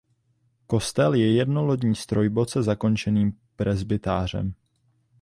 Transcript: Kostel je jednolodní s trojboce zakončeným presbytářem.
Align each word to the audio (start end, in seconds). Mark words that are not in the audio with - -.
Kostel 0.67 1.13
je 1.13 1.35
jednolodní 1.35 1.95
s 1.95 2.05
trojboce 2.05 2.63
zakončeným 2.63 3.33
presbytářem. 3.55 4.53